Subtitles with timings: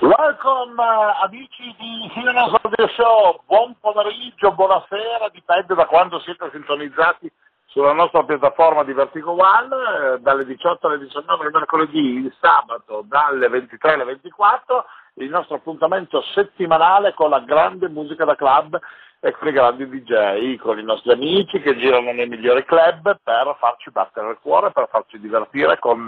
[0.00, 7.30] Welcome uh, amici di Heroes Radio Show, buon pomeriggio, buonasera, dipende da quando siete sintonizzati
[7.66, 13.04] sulla nostra piattaforma di Vertigo One, eh, dalle 18 alle 19 il mercoledì, il sabato
[13.06, 14.84] dalle 23 alle 24,
[15.16, 18.78] il nostro appuntamento settimanale con la grande musica da club
[19.20, 23.54] e con i grandi DJ, con i nostri amici che girano nei migliori club per
[23.58, 26.06] farci battere il cuore, per farci divertire con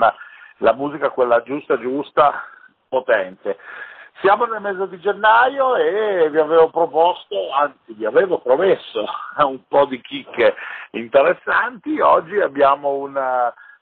[0.59, 2.43] la musica quella giusta, giusta,
[2.93, 3.57] potente.
[4.21, 9.07] Siamo nel mese di gennaio e vi avevo proposto, anzi vi avevo promesso
[9.49, 10.55] un po' di chicche
[10.91, 11.99] interessanti.
[12.01, 13.19] Oggi abbiamo un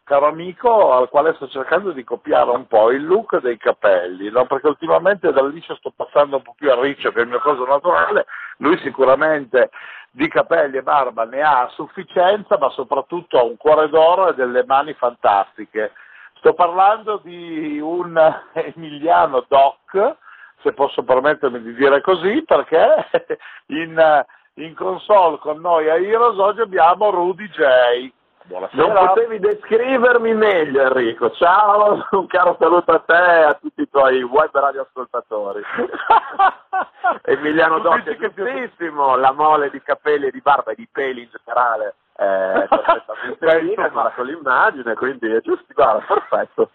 [0.05, 4.47] caro amico al quale sto cercando di copiare un po' il look dei capelli, no?
[4.47, 7.41] perché ultimamente dal liscio sto passando un po' più a riccio che è il mio
[7.41, 8.27] coso naturale,
[8.59, 9.71] lui sicuramente
[10.13, 14.35] di capelli e barba ne ha a sufficienza, ma soprattutto ha un cuore d'oro e
[14.35, 15.93] delle mani fantastiche.
[16.41, 18.17] Sto parlando di un
[18.55, 20.17] Emiliano Doc,
[20.63, 23.07] se posso permettermi di dire così, perché
[23.69, 28.11] in, in console con noi a Heroes oggi abbiamo Rudy J.
[28.51, 28.83] Buonasera.
[28.83, 33.89] Non potevi descrivermi meglio Enrico, ciao, un caro saluto a te e a tutti i
[33.89, 35.63] tuoi web radioascoltatori.
[37.23, 41.95] Emiliano è giustissimo, la mole di capelli e di barba e di peli in generale
[42.17, 46.71] eh, perfettamente linea con l'immagine, quindi è giusto, guarda, perfetto.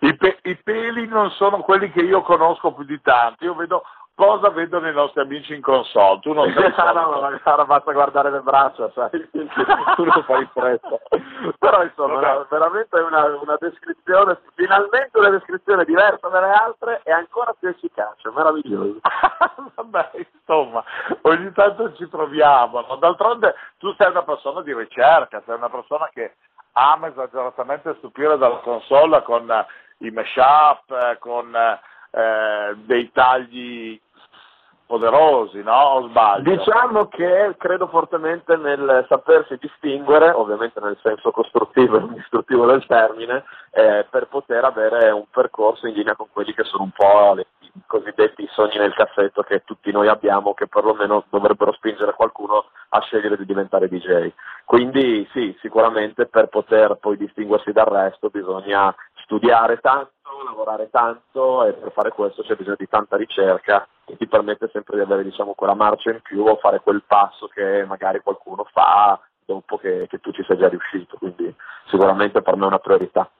[0.00, 3.84] I, pe- I, peli non sono quelli che io conosco più di tanto, io vedo
[4.20, 6.20] cosa vedono i nostri amici in console.
[6.20, 10.98] Tu non sai ah, no, no, basta guardare le braccia, sai, tu non fai fretta.
[11.58, 17.54] Però insomma, no, veramente una, una, descrizione, finalmente una descrizione diversa dalle altre e ancora
[17.58, 19.00] più efficace, meraviglioso.
[19.74, 20.84] Vabbè, insomma,
[21.22, 22.84] ogni tanto ci proviamo.
[22.86, 22.96] No?
[22.96, 26.34] D'altronde tu sei una persona di ricerca, sei una persona che
[26.72, 29.50] ama esageratamente stupire dalla console con
[29.98, 31.54] i mashup, con
[32.10, 34.00] eh, dei tagli
[34.90, 35.72] poderosi, no?
[35.72, 36.56] O sbaglio?
[36.56, 43.44] Diciamo che credo fortemente nel sapersi distinguere, ovviamente nel senso costruttivo e distruttivo del termine,
[43.70, 47.46] eh, per poter avere un percorso in linea con quelli che sono un po' le,
[47.60, 53.00] i cosiddetti sogni nel cassetto che tutti noi abbiamo, che perlomeno dovrebbero spingere qualcuno a
[53.00, 54.32] scegliere di diventare DJ.
[54.64, 58.92] Quindi sì, sicuramente per poter poi distinguersi dal resto bisogna
[59.30, 60.10] studiare tanto,
[60.44, 64.96] lavorare tanto e per fare questo c'è bisogno di tanta ricerca che ti permette sempre
[64.96, 69.20] di avere diciamo, quella marcia in più o fare quel passo che magari qualcuno fa
[69.44, 71.54] dopo che, che tu ci sei già riuscito, quindi
[71.86, 73.30] sicuramente per me è una priorità.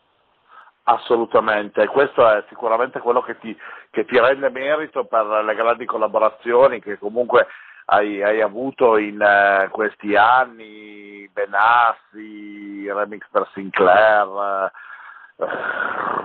[0.84, 3.57] Assolutamente, questo è sicuramente quello che ti,
[3.91, 7.47] che ti, rende merito per le grandi collaborazioni che comunque
[7.87, 14.71] hai, hai avuto in eh, questi anni, Benassi, Remix per Sinclair,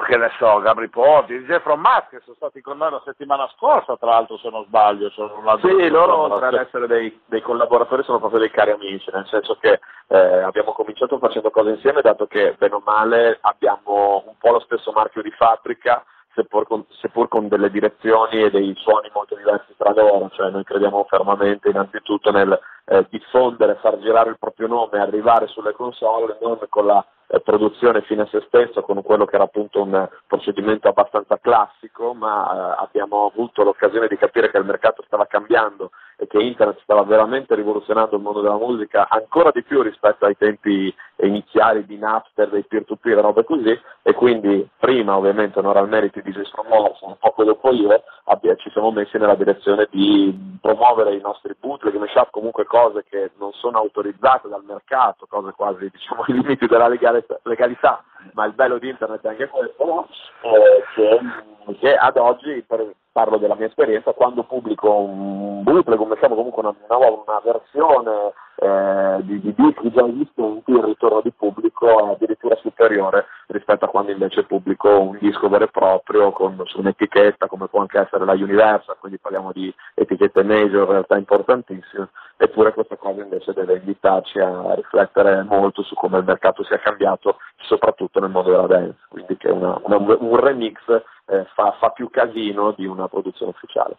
[0.05, 3.49] che ne so, Gabri Ponti, DJ From Mask che sono stati con noi la settimana
[3.55, 5.09] scorsa, tra l'altro se non sbaglio.
[5.09, 9.09] Sono una sì, loro oltre ad essere dei, dei, collaboratori sono proprio dei cari amici,
[9.11, 14.23] nel senso che eh, abbiamo cominciato facendo cose insieme, dato che bene o male abbiamo
[14.25, 16.03] un po' lo stesso marchio di fabbrica,
[16.33, 20.63] seppur con, seppur con delle direzioni e dei suoni molto diversi tra loro, cioè noi
[20.63, 26.59] crediamo fermamente innanzitutto nel eh, diffondere, far girare il proprio nome, arrivare sulle console, non
[26.69, 27.03] con la
[27.43, 32.77] produzione fine a se stesso con quello che era appunto un procedimento abbastanza classico, ma
[32.77, 37.03] eh, abbiamo avuto l'occasione di capire che il mercato stava cambiando e che internet stava
[37.03, 42.49] veramente rivoluzionando il mondo della musica ancora di più rispetto ai tempi iniziali di Napster,
[42.49, 47.17] dei peer-to-peer, robe così, e quindi prima ovviamente onore al merito di Jason Morris, un
[47.19, 52.31] poco dopo io, abbia, ci siamo messi nella direzione di promuovere i nostri bootleg, mashup,
[52.31, 58.03] comunque cose che non sono autorizzate dal mercato, cose quasi diciamo ai limiti della legalità,
[58.33, 60.07] ma il bello di internet è anche questo,
[60.41, 66.15] eh, che, che, ad oggi, per, parlo della mia esperienza, quando pubblico un bootleg, come
[66.15, 71.87] diciamo comunque una, una, versione eh, di, di dischi già esistenti, il ritorno di pubblico
[71.87, 76.79] è addirittura superiore rispetto a quando invece pubblico un disco vero e proprio con, su
[76.79, 82.09] un'etichetta come può anche essere la Universal, quindi parliamo di etichette major in realtà importantissime,
[82.35, 87.37] eppure questa cosa invece deve invitarci a riflettere molto su come il mercato sia cambiato,
[87.59, 90.81] soprattutto nel mondo della dance, quindi che una, una, un remix
[91.27, 93.97] eh, fa, fa più casino di una produzione ufficiale.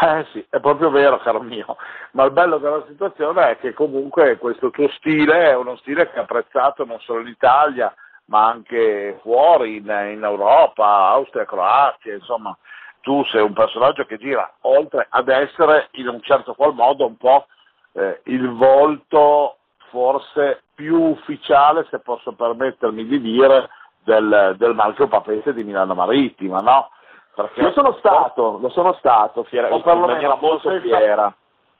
[0.00, 1.76] Eh sì, è proprio vero, caro mio,
[2.12, 6.16] ma il bello della situazione è che comunque questo tuo stile è uno stile che
[6.16, 7.92] è apprezzato non solo in Italia,
[8.26, 12.56] ma anche fuori, in, in Europa, Austria, Croazia, insomma,
[13.00, 17.16] tu sei un personaggio che gira, oltre ad essere in un certo qual modo un
[17.16, 17.46] po'
[17.92, 19.56] eh, il volto
[19.88, 23.70] forse più ufficiale, se posso permettermi di dire,
[24.04, 26.90] del, del marchio papese di Milano Marittima, no?
[27.34, 31.32] Perché lo sono stato, lo sono stato, fiera, o maniera molto fiera.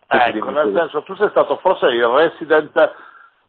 [0.06, 2.94] Ecco, nel senso, tu sei stato forse il resident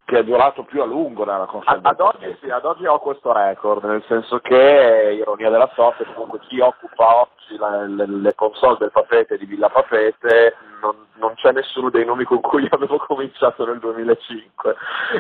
[0.10, 1.82] che è durato più a lungo nella console.
[1.84, 6.40] Ad, oggi, sì, ad oggi ho questo record, nel senso che, ironia della sorte, comunque
[6.48, 11.52] chi occupa oggi la, le, le, console del Papete di Villa Papete non, non, c'è
[11.52, 14.76] nessuno dei nomi con cui avevo cominciato nel 2005,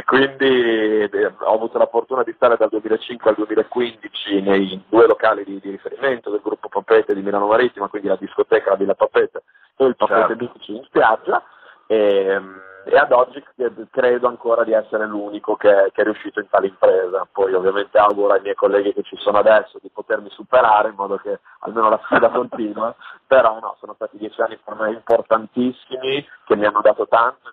[0.05, 5.43] quindi eh, ho avuto la fortuna di stare dal 2005 al 2015 nei due locali
[5.43, 9.43] di, di riferimento del gruppo Papete di Milano Marittima, quindi la discoteca la Villa Papete
[9.77, 10.35] e il Papete certo.
[10.35, 11.43] Beach in spiaggia.
[11.85, 13.43] E, ehm, e ad oggi
[13.91, 17.27] credo ancora di essere l'unico che, che, è riuscito in tale impresa.
[17.31, 21.17] Poi ovviamente auguro ai miei colleghi che ci sono adesso di potermi superare in modo
[21.17, 22.95] che almeno la sfida continua,
[23.27, 27.49] però no, sono stati dieci anni per me importantissimi che mi hanno dato tanto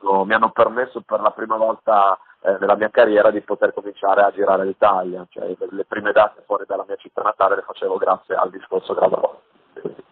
[0.00, 3.72] mi hanno, mi hanno permesso per la prima volta eh, nella mia carriera di poter
[3.74, 7.96] cominciare a girare l'Italia, cioè le prime date fuori dalla mia città natale le facevo
[7.96, 9.42] grazie al discorso Gradolo.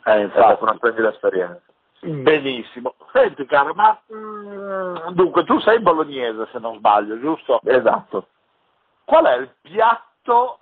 [0.05, 1.61] Eh, è stata una splendida esperienza.
[2.01, 2.95] Benissimo.
[3.13, 7.61] Senti caro, ma mm, dunque tu sei bolognese se non sbaglio, giusto?
[7.65, 8.29] Esatto.
[9.05, 10.59] Qual è il piatto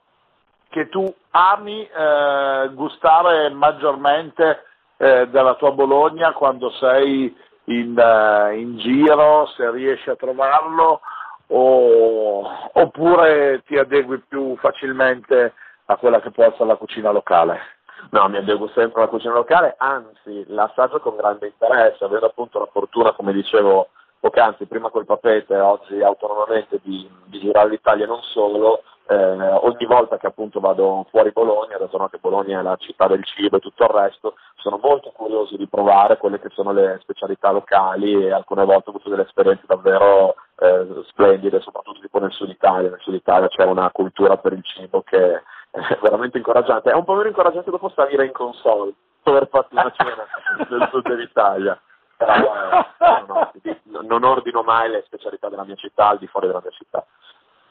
[0.69, 4.65] che tu ami eh, gustare maggiormente
[4.97, 7.35] eh, della tua Bologna quando sei
[7.65, 11.01] in, uh, in, giro, se riesci a trovarlo,
[11.49, 15.55] o, oppure ti adegui più facilmente
[15.87, 17.76] a quella che può essere la cucina locale?
[18.11, 22.69] No, mi adeguo sempre alla cucina locale, anzi l'assaggio con grande interesse, avendo appunto la
[22.71, 23.89] fortuna, come dicevo
[24.21, 30.19] poc'anzi, prima col papete, oggi autonomamente di, di girare l'Italia non solo, eh, ogni volta
[30.19, 33.61] che appunto vado fuori Bologna, dato no, che Bologna è la città del cibo e
[33.61, 38.33] tutto il resto, sono molto curioso di provare quelle che sono le specialità locali e
[38.33, 42.91] alcune volte ho avuto delle esperienze davvero eh, splendide, soprattutto tipo nel sud Italia.
[42.91, 45.43] Nel sud Italia c'è una cultura per il cibo che
[46.01, 46.91] veramente incoraggiante.
[46.91, 48.93] È un po' meno incoraggiante dopo salire in console,
[49.23, 50.27] per una cena
[50.69, 51.81] del sud dell'Italia.
[52.17, 53.51] Però eh, no,
[53.85, 57.05] no, non ordino mai le specialità della mia città al di fuori della mia città.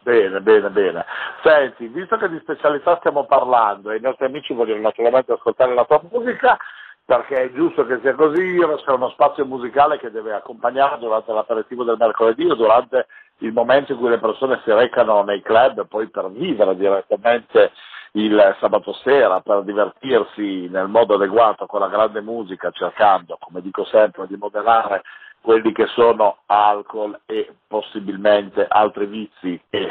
[0.02, 1.04] Bene, bene, bene.
[1.42, 5.86] Senti, visto che di specialità stiamo parlando e i nostri amici vogliono naturalmente ascoltare la
[5.86, 6.58] tua musica,
[7.04, 11.84] perché è giusto che sia così, c'è uno spazio musicale che deve accompagnare durante l'aperitivo
[11.84, 13.08] del mercoledì o durante
[13.40, 17.72] il momento in cui le persone si recano nei club poi per vivere direttamente
[18.16, 23.84] il sabato sera per divertirsi nel modo adeguato con la grande musica, cercando, come dico
[23.86, 25.04] sempre, di moderare
[25.42, 29.88] quelli che sono alcol e possibilmente altri vizi che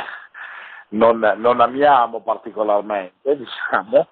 [0.91, 4.09] non, non amiamo particolarmente, diciamo.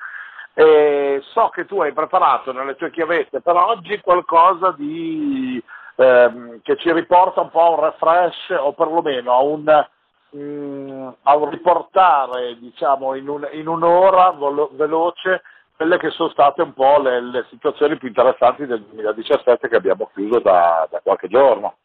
[0.55, 5.63] E so che tu hai preparato nelle tue chiavette per oggi qualcosa di,
[5.97, 9.87] ehm, che ci riporta un po' a un refresh o perlomeno a un
[10.37, 15.43] mm, a riportare diciamo, in, un, in, un'ora volo, veloce
[15.77, 20.11] quelle che sono state un po' le, le, situazioni più interessanti del 2017 che abbiamo
[20.15, 21.77] chiuso da, da qualche giorno.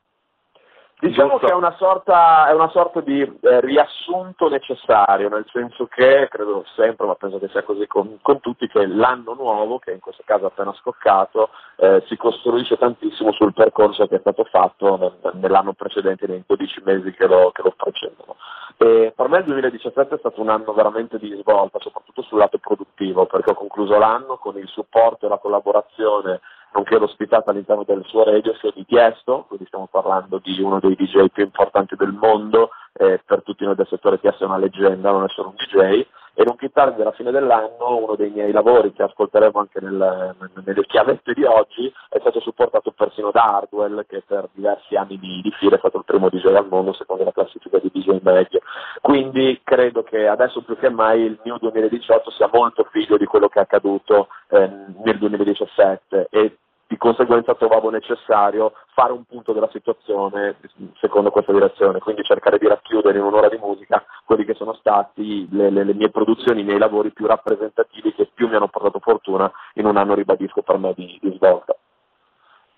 [1.00, 1.46] Diciamo Giusto.
[1.46, 6.66] che è una sorta, è una sorta di eh, riassunto necessario, nel senso che credo
[6.76, 10.24] sempre, ma penso che sia così con, con tutti, che l'anno nuovo, che in questo
[10.26, 15.34] caso è appena scoccato, eh, si costruisce tantissimo sul percorso che è stato fatto nel,
[15.36, 18.36] nell'anno precedente, nei 12 mesi che lo, che lo precedono.
[18.78, 22.58] E per me il 2017 è stato un anno veramente di svolta, soprattutto sul lato
[22.58, 26.42] produttivo, perché ho concluso l'anno con il supporto e la collaborazione
[26.78, 30.96] nonché l'ospitata all'interno del suo radio sia di Tiesto, quindi stiamo parlando di uno dei
[30.96, 35.10] DJ più importanti del mondo, eh, per tutti noi del settore Tiesto è una leggenda,
[35.10, 36.06] non è solo un DJ,
[36.40, 40.36] e non più tardi alla fine dell'anno uno dei miei lavori che ascolteremo anche nel,
[40.64, 45.42] nelle chiavette di oggi è stato supportato persino da Hardwell che per diversi anni di,
[45.42, 48.60] di fila è stato il primo DJ al mondo secondo la classifica di DJ medio
[49.02, 53.48] quindi credo che adesso più che mai il mio 2018 sia molto figlio di quello
[53.48, 54.70] che è accaduto eh,
[55.04, 56.58] nel 2017 e
[56.98, 60.58] di conseguenza trovavo necessario fare un punto della situazione
[61.00, 65.48] secondo questa direzione, quindi cercare di racchiudere in un'ora di musica quelli che sono stati
[65.52, 69.00] le, le, le, mie produzioni, i miei lavori più rappresentativi che più mi hanno portato
[69.00, 71.76] fortuna in un anno, ribadisco, per me di, di svolta.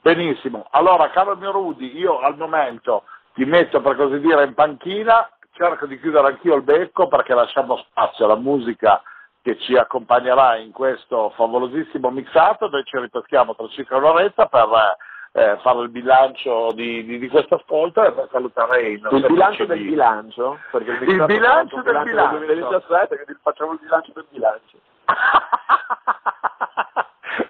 [0.01, 5.29] Benissimo, allora caro mio Rudi, io al momento ti metto per così dire in panchina,
[5.53, 9.01] cerco di chiudere anch'io il becco perché lasciamo spazio alla musica
[9.41, 14.98] che ci accompagnerà in questo favolosissimo mixato, noi ci ripeschiamo tra circa un'oretta per
[15.31, 19.65] eh, fare il bilancio di, di, di questo ascolto e per salutare il Il bilancio
[19.65, 20.60] del bilancio?
[20.72, 22.38] Perché il, il bilancio del bilancio.
[22.38, 24.77] Del 2017, quindi facciamo il bilancio del bilancio.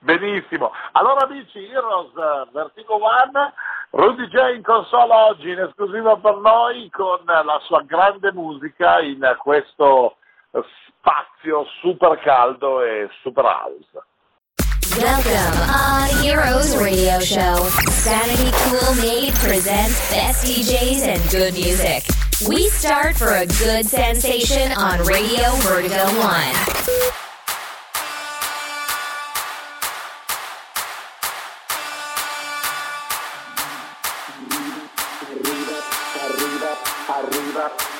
[0.01, 2.12] Benissimo, allora amici, Heroes
[2.51, 3.53] Vertigo One,
[3.91, 9.36] Rudy J in console oggi in esclusiva per noi con la sua grande musica in
[9.39, 10.17] questo
[10.51, 13.87] spazio super caldo e super house.
[14.97, 17.63] Welcome on Heroes Radio Show.
[17.89, 22.03] Sanity Cool Made presents best DJs and good music.
[22.47, 27.19] We start for a good sensation on Radio Vertigo 1.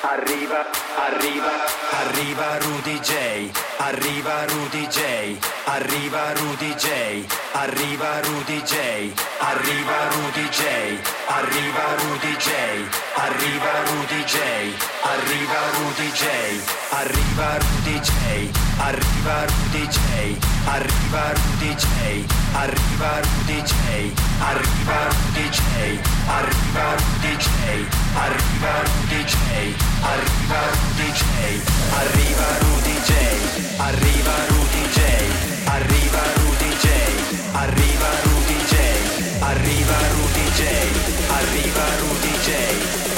[0.02, 0.66] arriva,
[0.96, 1.79] arriva,
[2.20, 11.00] arriva Rudy J, arriva Rudy J, arriva Rudy J, arriva Rudy J, arriva Rudy J,
[11.28, 12.50] arriva Rudy J,
[13.16, 14.36] arriva Rudy J,
[15.02, 16.26] arriva Rudy J,
[16.90, 22.24] arriva Rudy J, arriva Rudy J, arriva Rudy J,
[22.54, 25.60] arriva Rudy J, arriva Rudy J,
[26.36, 27.48] arriva Rudy J,
[28.14, 31.24] arriva Rudy J, Arriva Rudy J,
[32.00, 33.10] arriva Rudy J,
[33.78, 34.98] arriva Rudy J,
[35.66, 36.86] arriva Rudy J,
[37.52, 38.74] arriva Rudy J,
[39.50, 40.60] arriva Rudy J,
[41.38, 42.48] arriva Rudy J,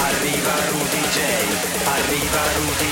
[0.09, 1.19] arriva Rudy J,
[1.97, 2.92] arriva Rudy J.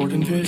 [0.00, 0.44] 我感觉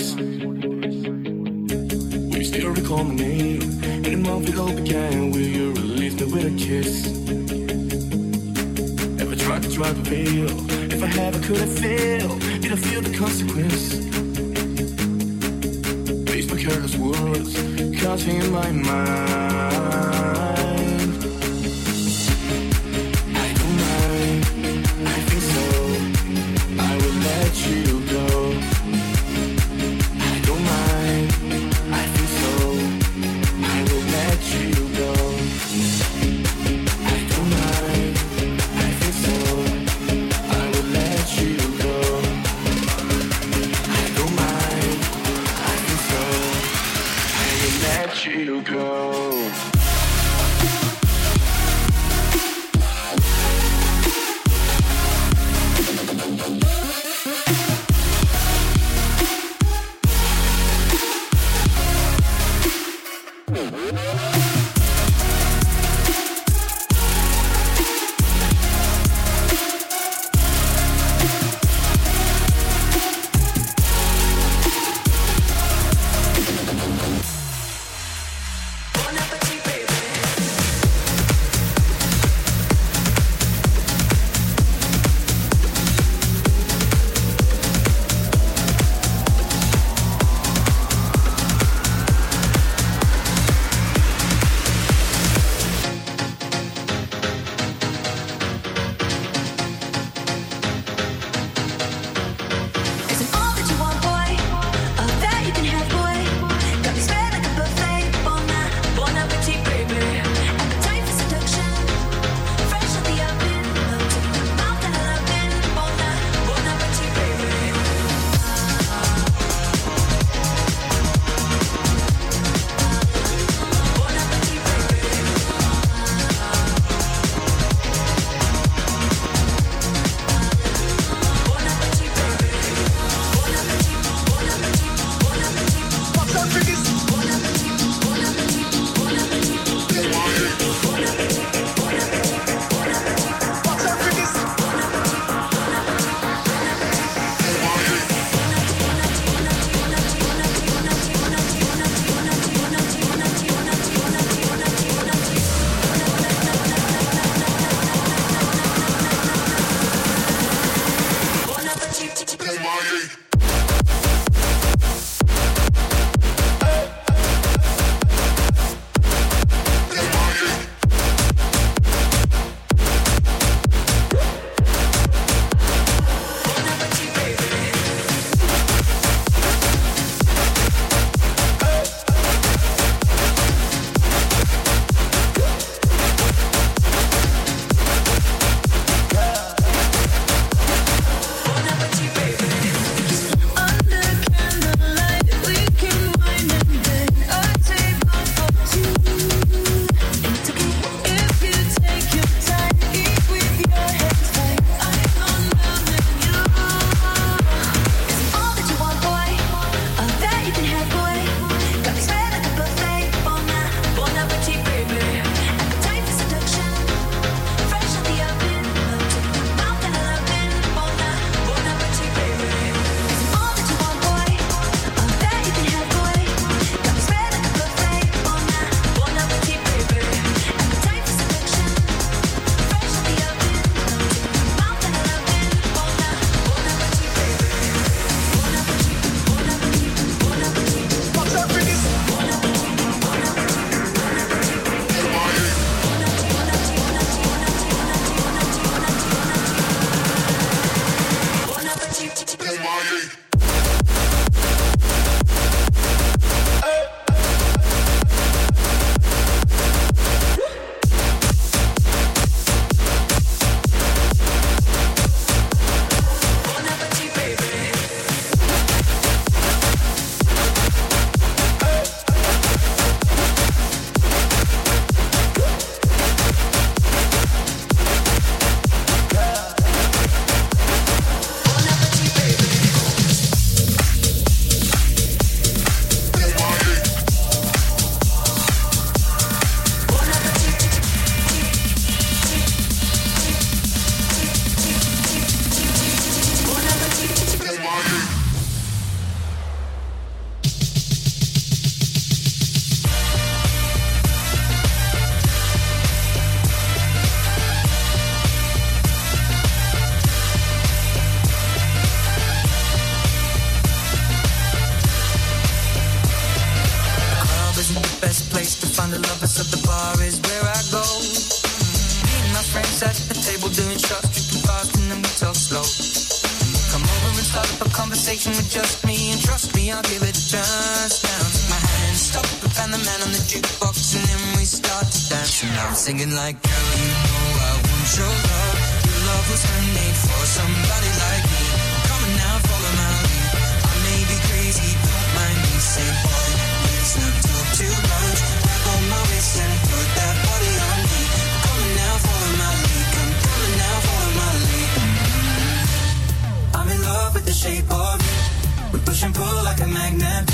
[359.30, 360.24] pull like a magnet.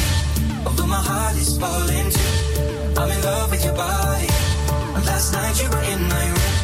[0.66, 2.32] Although my heart is falling too.
[3.00, 4.28] I'm in love with your body.
[5.08, 6.54] Last night you were in my room.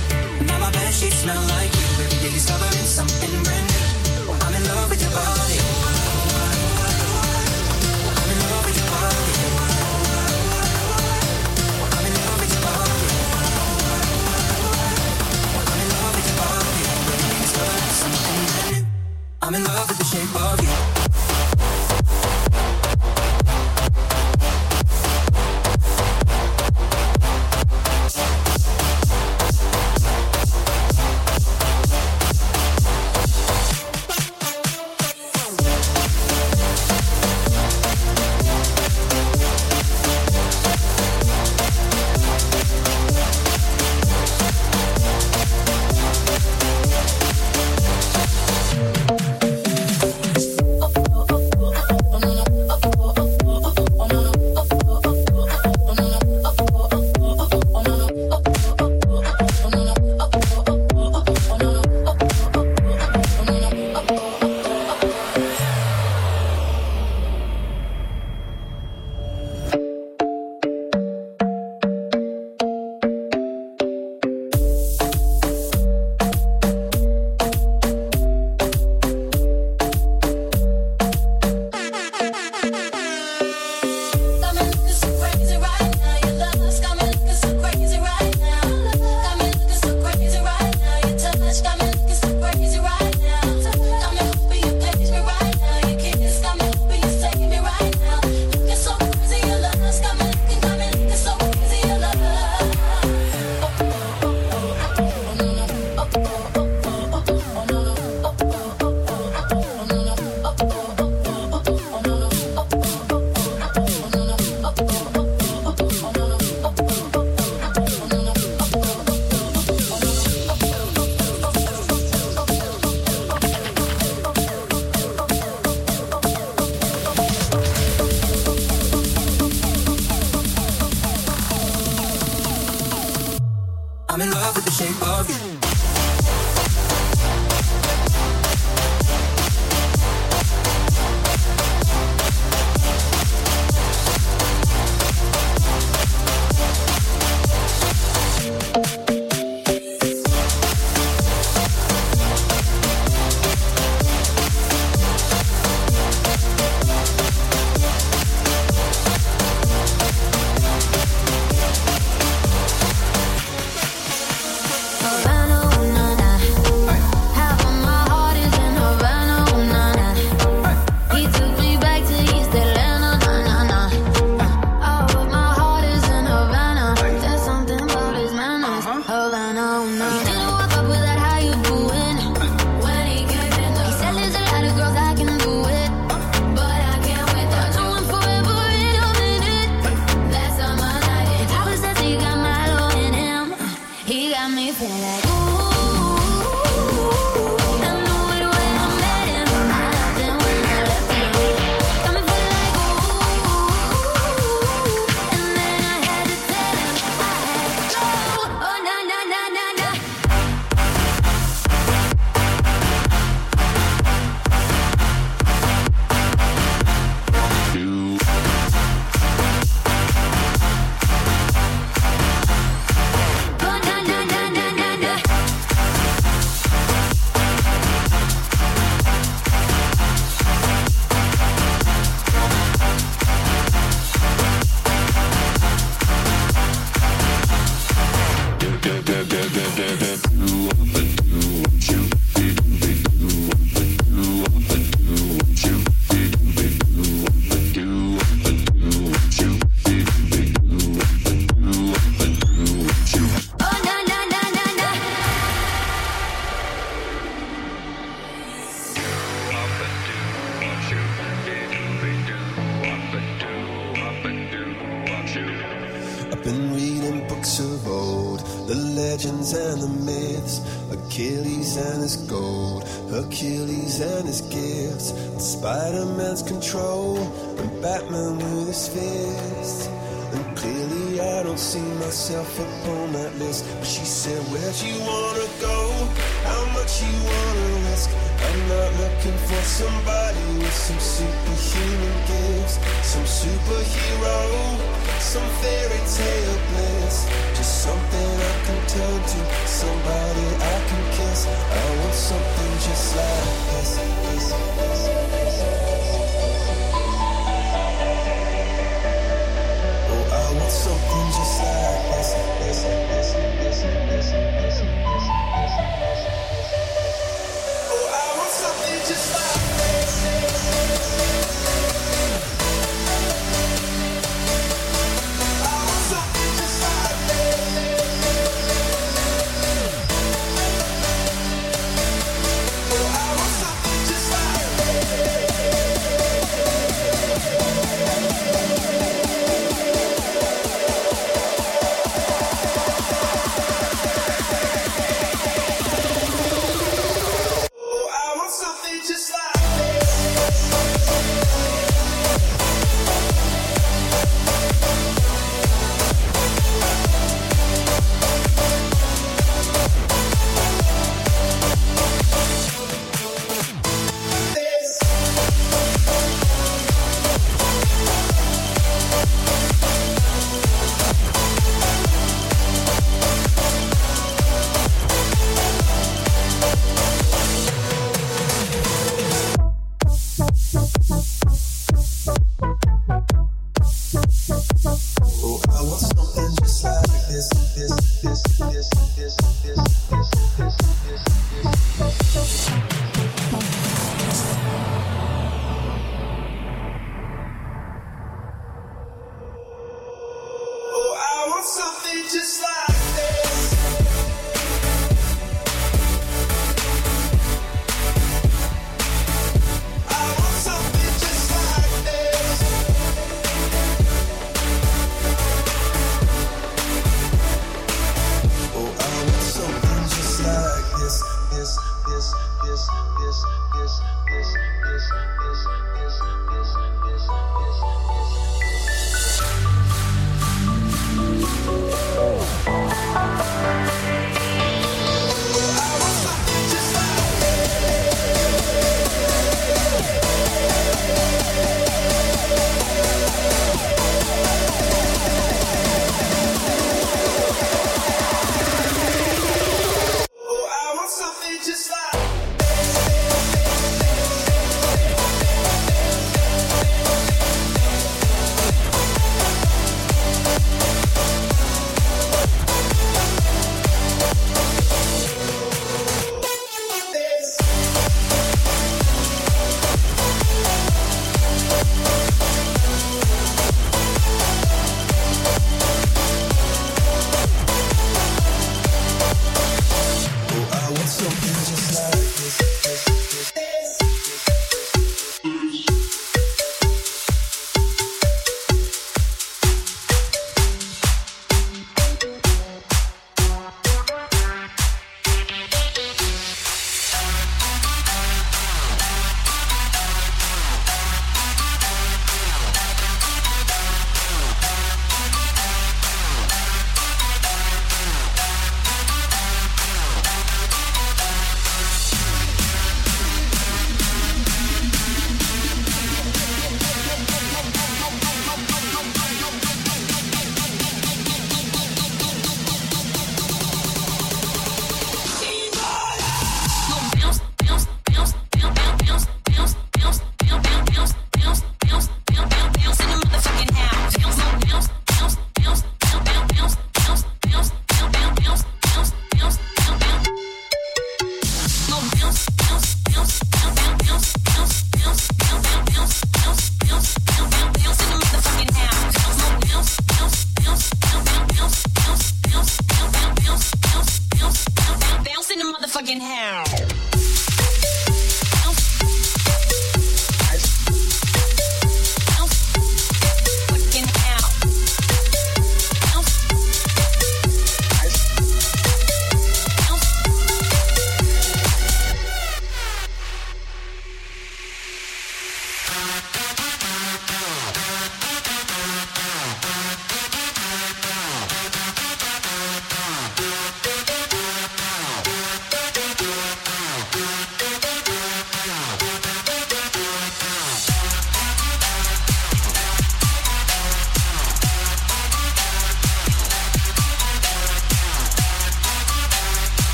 [0.48, 1.86] Now my bed sheets smell like you.
[2.04, 3.86] Every day discovering something brand new.
[4.44, 5.58] I'm in love with your body.
[8.18, 9.34] I'm in love with your body.
[11.96, 13.08] I'm in love with your body.
[15.68, 16.82] I'm in love with your body.
[17.42, 18.82] Discovering something brand new.
[19.42, 20.91] I'm in love with the shape of you.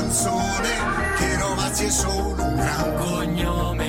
[0.00, 0.68] canzone
[1.18, 3.79] che Rovazzi è solo un gran cognome.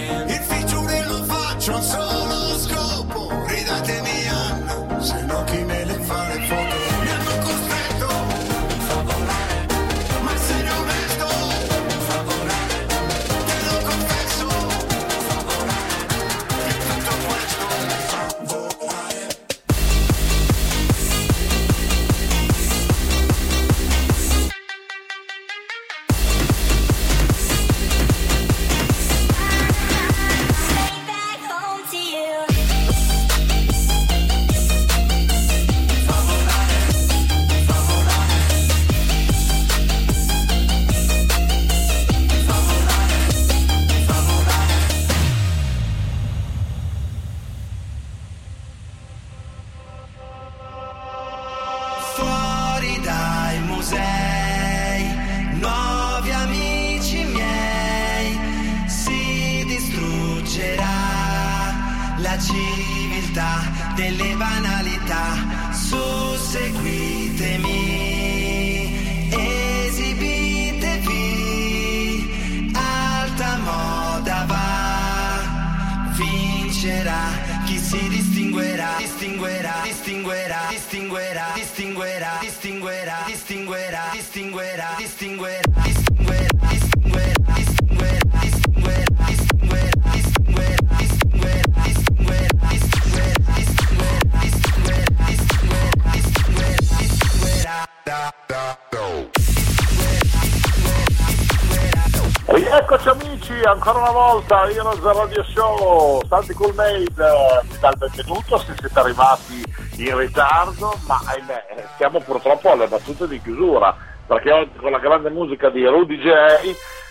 [103.84, 108.76] Ancora una volta, Heroes Radio Show, Santi Cool Made, eh, vi dà il benvenuto se
[108.78, 109.64] siete arrivati
[109.98, 113.96] in ritardo, ma ahimè, eh, siamo purtroppo alle battute di chiusura,
[114.28, 116.30] perché oggi con la grande musica di Rudy J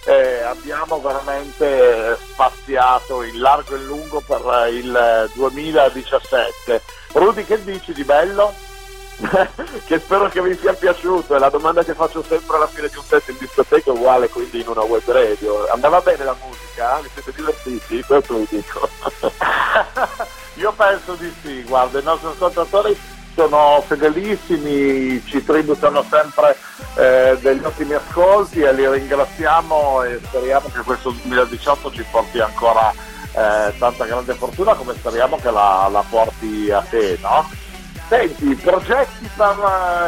[0.07, 6.83] eh, abbiamo veramente spaziato in largo e in lungo per eh, il 2017.
[7.15, 8.70] Rudy che dici di bello?
[9.87, 12.97] che spero che vi sia piaciuto, è la domanda che faccio sempre alla fine di
[12.97, 15.69] un set in discoteca, uguale quindi in una web radio.
[15.71, 17.01] Andava bene la musica?
[17.03, 18.03] Vi siete divertiti?
[18.03, 18.89] Questo vi dico.
[20.55, 22.99] Io penso di sì, guarda, i nostri ascoltatori
[23.35, 26.57] sono fedelissimi, ci tributano sempre
[26.97, 32.93] eh, degli ottimi ascolti e li ringraziamo e speriamo che questo 2018 ci porti ancora
[33.33, 37.49] eh, tanta grande fortuna come speriamo che la, la porti a te, no?
[38.11, 39.57] Senti, progetti per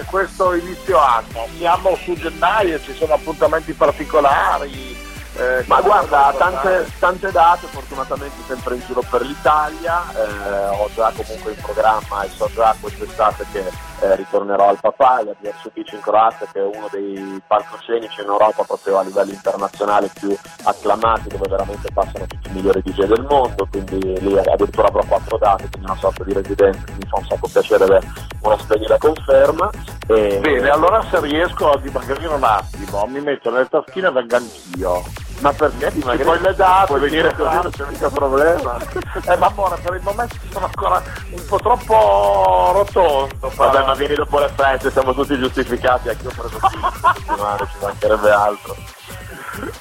[0.00, 4.98] eh, questo inizio anno, siamo su gennaio, ci sono appuntamenti particolari.
[5.36, 11.12] eh, Ma guarda, tante, tante date, fortunatamente sempre in giro per l'Italia, eh, ho già
[11.14, 13.70] comunque in programma e so già quest'estate che
[14.02, 18.26] eh, ritornerò al Papaya, a Viercio Beach in Croazia che è uno dei palcoscenici in
[18.26, 23.24] Europa proprio a livello internazionale più acclamati dove veramente passano tutti i migliori DJ del
[23.28, 27.24] mondo, quindi lì addirittura avrò quattro date, quindi una sorta di residenza, mi fa un
[27.26, 28.06] sacco piacere avere
[28.42, 29.70] una splendida conferma.
[30.06, 34.36] E, Bene, allora se riesco a dimagrire un attimo, mi metto nelle taschine e vengo
[34.36, 35.02] anch'io.
[35.40, 38.78] Ma perché Ti poi le date, puoi venire così, non c'è mica problema.
[39.26, 43.50] Eh ma amore, per il momento sono ancora un po' troppo rotondo.
[43.56, 43.91] Vabbè, però.
[43.92, 48.30] Ma vieni dopo le feste, siamo tutti giustificati, anche io preso 15 settimane, ci mancherebbe
[48.30, 48.76] altro.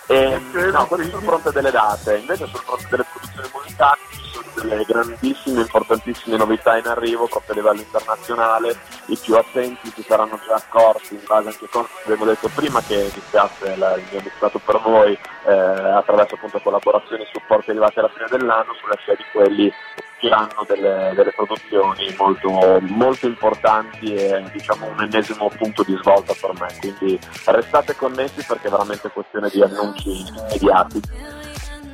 [0.07, 0.41] E,
[0.71, 4.83] no, questo sul fronte delle date, invece sul fronte delle produzioni musicali ci sono delle
[4.83, 10.55] grandissime, importantissime novità in arrivo proprio a livello internazionale, i più attenti si saranno già
[10.55, 14.59] accorti in base anche a cosa che avevo detto prima che iniziasse il mio mixato
[14.59, 19.23] per voi eh, attraverso appunto collaborazioni e supporti arrivati alla fine dell'anno sulla scia di
[19.31, 19.71] quelli
[20.29, 26.51] hanno delle, delle produzioni molto, molto importanti e diciamo un ennesimo punto di svolta per
[26.59, 31.01] me, quindi restate connessi perché è veramente questione di annunci immediati.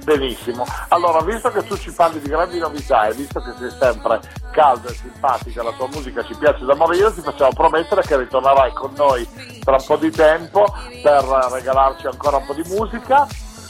[0.08, 0.64] Benissimo.
[0.88, 4.22] Allora, visto che tu ci parli di grandi novità e visto che sei sempre
[4.52, 8.72] caldo e simpatica, la tua musica ci piace da morire, ti facciamo promettere che ritornerai
[8.72, 9.28] con noi
[9.66, 10.66] tra un po' di tempo
[11.04, 13.28] per regalarci ancora un po' di musica.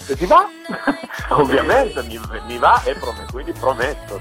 [0.07, 0.47] Se ti va?
[1.35, 4.17] Ovviamente mi, mi va e prometto, quindi prometto.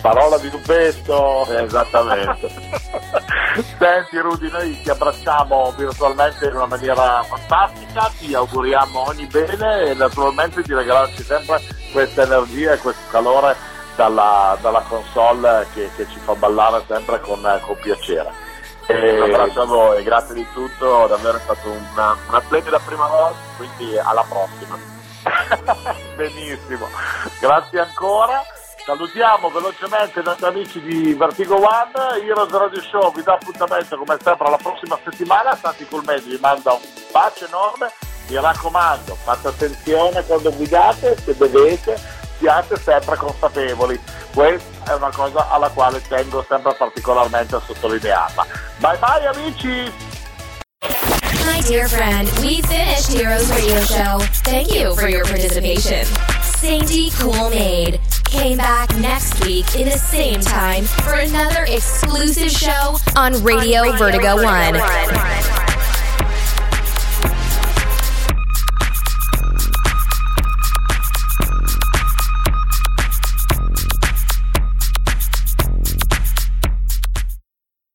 [0.00, 1.46] Parola di Lupesto.
[1.50, 2.48] Esattamente.
[3.78, 9.94] Senti Rudy, noi ti abbracciamo virtualmente in una maniera fantastica, ti auguriamo ogni bene e
[9.94, 11.60] naturalmente di regalarci sempre
[11.92, 13.54] questa energia e questo calore
[13.96, 18.49] dalla, dalla console che, che ci fa ballare sempre con, con piacere.
[18.88, 23.38] Un abbraccio a voi, grazie di tutto, davvero è stata una, una splendida prima volta,
[23.56, 24.78] quindi alla prossima.
[26.16, 26.88] Benissimo,
[27.40, 28.42] grazie ancora.
[28.84, 34.16] Salutiamo velocemente i nostri amici di Vertigo One, Heroes Radio Show vi dà appuntamento come
[34.20, 36.80] sempre alla prossima settimana, Santi Colmedi vi manda un
[37.12, 37.92] bacio enorme,
[38.28, 42.00] mi raccomando fate attenzione quando guidate, se bevete,
[42.40, 44.00] siate sempre consapevoli,
[44.34, 48.46] questa è una cosa alla quale tengo sempre particolarmente a sottolinearla.
[48.78, 49.92] Bye bye amici!
[51.44, 54.18] My dear friend, we finished Heroes Radio Show.
[54.42, 56.06] Thank you for your participation.
[56.42, 62.96] Sainty Cool Maid came back next week in the same time for another exclusive show
[63.16, 65.69] on Radio Vertigo 1.